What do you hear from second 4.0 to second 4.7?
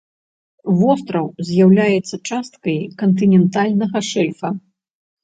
шэльфа.